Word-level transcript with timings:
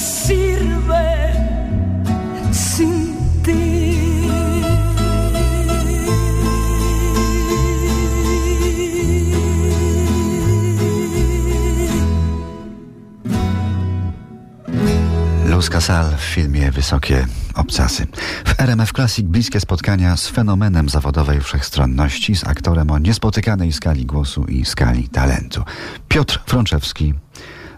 sirve 0.00 1.32
sin 2.52 3.16
ti. 3.44 4.00
Luz 15.44 15.70
Casal 15.70 16.16
w 16.16 16.20
filmie 16.20 16.70
Wysokie 16.70 17.26
Obcasy. 17.54 18.06
W 18.44 18.60
RMF 18.60 18.92
Classic 18.92 19.26
bliskie 19.26 19.60
spotkania 19.60 20.16
z 20.16 20.28
fenomenem 20.28 20.88
zawodowej 20.88 21.40
wszechstronności, 21.40 22.36
z 22.36 22.44
aktorem 22.44 22.90
o 22.90 22.98
niespotykanej 22.98 23.72
skali 23.72 24.06
głosu 24.06 24.44
i 24.44 24.64
skali 24.64 25.08
talentu. 25.08 25.62
Piotr 26.08 26.40
Frączewski 26.46 27.14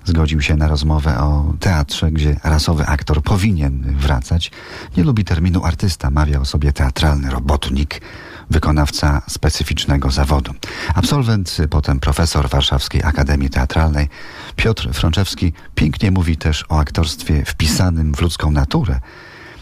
zgodził 0.04 0.40
się 0.40 0.56
na 0.56 0.68
rozmowę 0.68 1.18
o 1.18 1.54
teatrze, 1.60 2.10
gdzie 2.10 2.36
rasowy 2.44 2.86
aktor 2.86 3.22
powinien 3.22 3.96
wracać. 3.98 4.50
Nie 4.96 5.04
lubi 5.04 5.24
terminu 5.24 5.64
artysta, 5.64 6.10
mawia 6.10 6.40
o 6.40 6.44
sobie 6.44 6.72
teatralny 6.72 7.30
robotnik, 7.30 8.00
wykonawca 8.50 9.22
specyficznego 9.28 10.10
zawodu. 10.10 10.52
Absolwent, 10.94 11.56
potem 11.70 12.00
profesor 12.00 12.48
Warszawskiej 12.48 13.02
Akademii 13.02 13.50
Teatralnej, 13.50 14.08
Piotr 14.56 14.88
Frączewski 14.92 15.52
pięknie 15.74 16.10
mówi 16.10 16.36
też 16.36 16.64
o 16.68 16.78
aktorstwie 16.78 17.44
wpisanym 17.44 18.14
w 18.14 18.20
ludzką 18.20 18.50
naturę 18.50 19.00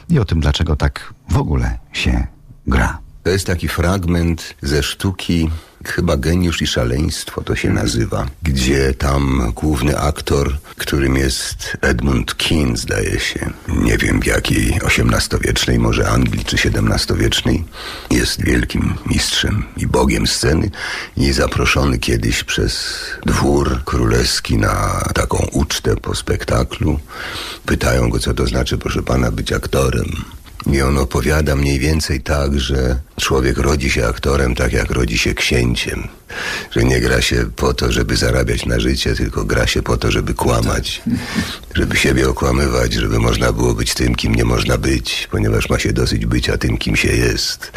i 0.09 0.19
o 0.19 0.25
tym, 0.25 0.41
dlaczego 0.41 0.77
tak 0.77 1.15
w 1.29 1.37
ogóle 1.37 1.79
się 1.93 2.27
gra. 2.67 2.99
To 3.23 3.31
jest 3.31 3.47
taki 3.47 3.69
fragment 3.69 4.55
ze 4.63 4.83
sztuki, 4.83 5.51
chyba 5.85 6.17
Geniusz 6.17 6.63
i 6.63 6.67
Szaleństwo 6.67 7.43
to 7.43 7.57
się 7.57 7.71
nazywa, 7.71 8.27
gdzie 8.43 8.95
tam 8.95 9.53
główny 9.55 9.99
aktor, 9.99 10.57
którym 10.77 11.17
jest 11.17 11.77
Edmund 11.81 12.35
Kean, 12.35 12.77
zdaje 12.77 13.21
się, 13.21 13.51
nie 13.69 13.99
wiem 13.99 14.21
w 14.21 14.27
jakiej 14.27 14.79
XVIII-wiecznej, 14.85 15.79
może 15.79 16.09
Anglii 16.09 16.45
czy 16.45 16.57
XVII-wiecznej, 16.57 17.65
jest 18.11 18.45
wielkim 18.45 18.95
mistrzem 19.07 19.65
i 19.77 19.87
bogiem 19.87 20.27
sceny 20.27 20.71
i 21.17 21.33
zaproszony 21.33 21.99
kiedyś 21.99 22.45
przez 22.45 22.95
dwór 23.27 23.85
królewski 23.85 24.59
na 24.59 25.05
taką 25.15 25.47
ucztę 25.53 25.97
po 25.97 26.15
spektaklu. 26.15 27.01
Pytają 27.67 28.11
go, 28.11 28.19
co 28.19 28.35
to 28.35 28.47
znaczy, 28.47 28.79
proszę 28.79 29.03
pana, 29.03 29.31
być 29.31 29.53
aktorem. 29.53 30.25
I 30.73 30.83
on 30.83 30.99
opowiada 30.99 31.57
mniej 31.57 31.79
więcej 31.79 32.21
tak, 32.21 32.61
że 32.61 32.97
człowiek 33.17 33.59
rodzi 33.59 33.91
się 33.91 34.07
aktorem 34.07 34.55
tak 34.55 34.73
jak 34.73 34.91
rodzi 34.91 35.19
się 35.19 35.35
księciem. 35.35 36.09
Że 36.71 36.85
nie 36.85 37.01
gra 37.01 37.23
się 37.23 37.51
po 37.57 37.75
to, 37.75 37.93
żeby 37.93 38.17
zarabiać 38.17 38.67
na 38.67 38.81
życie, 38.81 39.15
tylko 39.15 39.45
gra 39.45 39.67
się 39.67 39.83
po 39.83 39.97
to, 39.97 40.11
żeby 40.11 40.35
kłamać. 40.35 41.03
Żeby 41.75 41.97
siebie 41.97 42.29
okłamywać, 42.29 42.93
żeby 42.93 43.19
można 43.19 43.53
było 43.53 43.75
być 43.75 43.95
tym, 43.95 44.15
kim 44.15 44.35
nie 44.35 44.45
można 44.45 44.79
być, 44.79 45.29
ponieważ 45.31 45.71
ma 45.71 45.79
się 45.79 45.93
dosyć 45.93 46.27
bycia 46.27 46.59
tym, 46.59 46.79
kim 46.79 46.97
się 46.97 47.09
jest. 47.09 47.73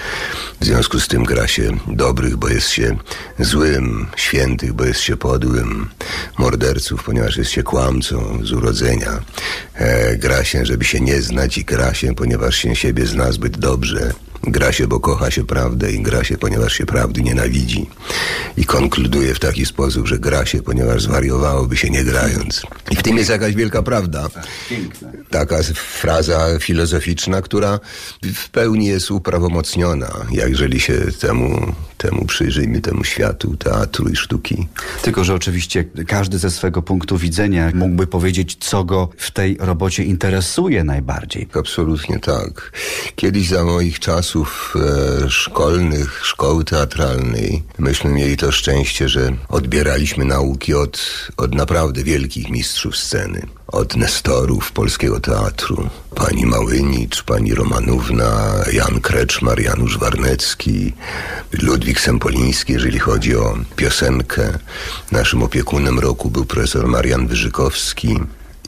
W 0.61 0.65
związku 0.65 0.99
z 0.99 1.07
tym 1.07 1.23
gra 1.23 1.47
się 1.47 1.71
dobrych, 1.87 2.37
bo 2.37 2.49
jest 2.49 2.69
się 2.69 2.97
złym, 3.39 4.07
świętych, 4.15 4.73
bo 4.73 4.85
jest 4.85 4.99
się 4.99 5.17
podłym, 5.17 5.89
morderców, 6.37 7.03
ponieważ 7.03 7.37
jest 7.37 7.51
się 7.51 7.63
kłamcą 7.63 8.39
z 8.43 8.51
urodzenia. 8.51 9.19
E, 9.75 10.17
gra 10.17 10.43
się, 10.43 10.65
żeby 10.65 10.85
się 10.85 10.99
nie 10.99 11.21
znać 11.21 11.57
i 11.57 11.65
gra 11.65 11.93
się, 11.93 12.15
ponieważ 12.15 12.55
się 12.55 12.75
siebie 12.75 13.05
zna 13.05 13.31
zbyt 13.31 13.57
dobrze. 13.57 14.13
Gra 14.47 14.71
się, 14.71 14.87
bo 14.87 14.99
kocha 14.99 15.31
się 15.31 15.45
prawdę 15.45 15.91
i 15.91 16.01
gra 16.01 16.23
się, 16.23 16.37
ponieważ 16.37 16.73
się 16.73 16.85
prawdy 16.85 17.21
nienawidzi. 17.21 17.89
I 18.57 18.65
konkluduje 18.65 19.33
w 19.33 19.39
taki 19.39 19.65
sposób, 19.65 20.07
że 20.07 20.19
gra 20.19 20.45
się, 20.45 20.61
ponieważ 20.61 21.03
zwariowałoby 21.03 21.77
się 21.77 21.89
nie 21.89 22.03
grając. 22.03 22.61
I 22.91 22.95
w 22.95 23.03
tym 23.03 23.17
jest 23.17 23.29
jakaś 23.29 23.55
wielka 23.55 23.83
prawda. 23.83 24.27
Taka 25.29 25.57
fraza 25.75 26.59
filozoficzna, 26.59 27.41
która 27.41 27.79
w 28.35 28.49
pełni 28.49 28.85
jest 28.87 29.11
uprawomocniona, 29.11 30.11
jeżeli 30.31 30.79
się 30.79 30.93
temu, 31.19 31.73
temu 31.97 32.25
przyjrzyjmy, 32.25 32.81
temu 32.81 33.03
światu 33.03 33.57
teatru 33.57 34.09
i 34.09 34.15
sztuki. 34.15 34.67
Tylko, 35.01 35.23
że 35.23 35.33
oczywiście 35.33 35.85
każdy 36.07 36.37
ze 36.37 36.51
swego 36.51 36.81
punktu 36.81 37.17
widzenia 37.17 37.71
mógłby 37.73 38.07
powiedzieć, 38.07 38.57
co 38.59 38.83
go 38.83 39.09
w 39.17 39.31
tej 39.31 39.57
robocie 39.59 40.03
interesuje 40.03 40.83
najbardziej. 40.83 41.47
Absolutnie 41.53 42.19
tak. 42.19 42.71
Kiedyś 43.15 43.49
za 43.49 43.63
moich 43.63 43.99
czasów 43.99 44.32
e, 44.35 45.29
szkolnych, 45.29 46.21
szkoły 46.25 46.63
teatralnej, 46.63 47.63
myśmy 47.79 48.09
mieli 48.09 48.37
to 48.37 48.51
szczęście, 48.51 49.09
że 49.09 49.33
odbieraliśmy 49.49 50.25
nauki 50.25 50.73
od, 50.73 51.01
od 51.37 51.55
naprawdę 51.55 52.03
wielkich 52.03 52.49
mistrzów 52.49 52.97
sceny. 52.97 53.47
Od 53.67 53.95
nestorów 53.95 54.71
polskiego 54.71 55.19
teatru. 55.19 55.89
Pani 56.15 56.45
Małynicz, 56.45 57.23
pani 57.23 57.53
Romanówna, 57.53 58.53
Jan 58.73 59.01
Kreczmar, 59.01 59.59
Janusz 59.59 59.97
Warnecki, 59.97 60.93
Ludwik 61.61 61.99
Sempoliński, 61.99 62.73
jeżeli 62.73 62.99
chodzi 62.99 63.35
o 63.35 63.57
piosenkę. 63.75 64.59
Naszym 65.11 65.43
opiekunem 65.43 65.99
roku 65.99 66.29
był 66.29 66.45
profesor 66.45 66.87
Marian 66.87 67.27
Wyżykowski. 67.27 68.19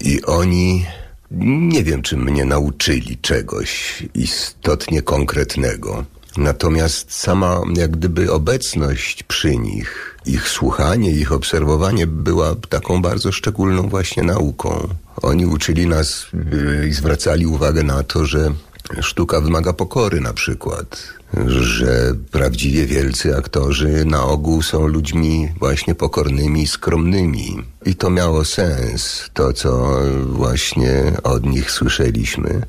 I 0.01 0.21
oni 0.23 0.85
nie 1.31 1.83
wiem, 1.83 2.01
czy 2.01 2.17
mnie 2.17 2.45
nauczyli 2.45 3.17
czegoś 3.17 4.03
istotnie 4.13 5.01
konkretnego. 5.01 6.05
Natomiast 6.37 7.13
sama 7.13 7.61
jak 7.75 7.91
gdyby 7.91 8.31
obecność 8.31 9.23
przy 9.23 9.57
nich, 9.57 10.17
ich 10.25 10.49
słuchanie, 10.49 11.11
ich 11.11 11.31
obserwowanie 11.31 12.07
była 12.07 12.55
taką 12.69 13.01
bardzo 13.01 13.31
szczególną 13.31 13.89
właśnie 13.89 14.23
nauką. 14.23 14.87
Oni 15.21 15.45
uczyli 15.45 15.87
nas 15.87 16.25
yy, 16.33 16.87
i 16.87 16.93
zwracali 16.93 17.45
uwagę 17.45 17.83
na 17.83 18.03
to, 18.03 18.25
że 18.25 18.51
sztuka 19.01 19.41
wymaga 19.41 19.73
pokory 19.73 20.21
na 20.21 20.33
przykład, 20.33 21.13
że 21.47 22.15
prawdziwie 22.31 22.85
wielcy 22.85 23.37
aktorzy 23.37 24.05
na 24.05 24.23
ogół 24.23 24.61
są 24.61 24.87
ludźmi 24.87 25.49
właśnie 25.59 25.95
pokornymi 25.95 26.67
skromnymi. 26.67 27.63
I 27.85 27.95
to 27.95 28.09
miało 28.09 28.45
sens, 28.45 29.29
to 29.33 29.53
co 29.53 29.99
właśnie 30.25 31.13
od 31.23 31.45
nich 31.45 31.71
słyszeliśmy. 31.71 32.61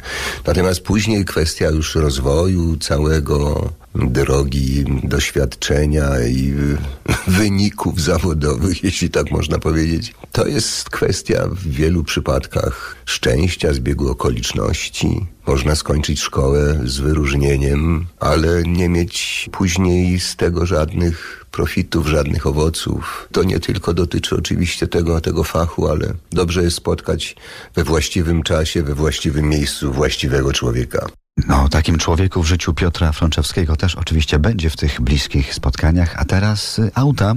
Natomiast 0.47 0.81
później 0.81 1.25
kwestia 1.25 1.71
już 1.71 1.95
rozwoju 1.95 2.77
całego, 2.77 3.71
drogi 3.95 4.85
doświadczenia 5.05 6.07
i 6.29 6.55
wyników 7.39 8.01
zawodowych, 8.01 8.85
jeśli 8.85 9.11
tak 9.11 9.31
można 9.31 9.59
powiedzieć. 9.59 10.15
To 10.33 10.47
jest 10.47 10.91
kwestia 10.91 11.49
w 11.51 11.69
wielu 11.69 12.05
przypadkach 12.05 12.97
szczęścia, 13.05 13.73
zbiegu 13.73 14.11
okoliczności. 14.11 15.27
Można 15.47 15.75
skończyć 15.75 16.21
szkołę 16.21 16.81
z 16.85 16.99
wyróżnieniem, 16.99 18.07
ale 18.21 18.46
nie 18.67 18.89
mieć 18.89 19.49
później 19.53 20.21
z 20.21 20.37
tego 20.37 20.67
żadnych 20.67 21.47
profitów, 21.51 22.07
żadnych 22.07 22.47
owoców. 22.47 23.29
To 23.33 23.43
nie 23.43 23.61
tylko 23.61 23.95
dotyczy 23.95 24.37
oczywiście 24.37 24.89
tego, 24.89 25.21
tego 25.21 25.45
fachu, 25.45 25.89
ale 25.89 26.15
dobrze 26.31 26.63
jest 26.63 26.77
spotkać 26.77 27.37
we 27.75 27.85
właściwym 27.85 28.43
czasie, 28.43 28.83
we 28.83 28.95
właściwym 28.95 29.49
miejscu 29.49 29.93
właściwego 29.93 30.53
człowieka. 30.53 31.07
No, 31.49 31.69
takim 31.69 31.99
człowieku 31.99 32.43
w 32.43 32.47
życiu 32.47 32.75
Piotra 32.75 33.13
Frączewskiego 33.13 33.77
też 33.77 33.95
oczywiście 33.95 34.39
będzie 34.39 34.71
w 34.71 34.77
tych 34.77 35.01
bliskich 35.01 35.55
spotkaniach. 35.55 36.15
A 36.19 36.25
teraz 36.25 36.79
y, 36.79 36.91
auta. 36.95 37.35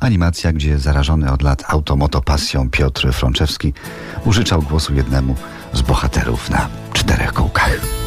Animacja, 0.00 0.52
gdzie 0.52 0.78
zarażony 0.78 1.32
od 1.32 1.42
lat 1.42 1.64
automotopasją 1.68 2.70
Piotr 2.70 3.12
Frączewski 3.12 3.72
użyczał 4.24 4.62
głosu 4.62 4.94
jednemu 4.94 5.36
z 5.72 5.82
bohaterów 5.82 6.50
na 6.50 6.68
czterech 6.92 7.32
kółkach. 7.32 7.99